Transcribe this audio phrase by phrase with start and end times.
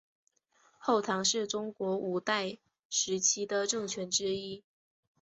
[0.79, 2.57] 后唐是中国五代
[2.89, 4.63] 时期的政权之一。